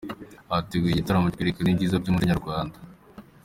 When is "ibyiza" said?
1.71-2.01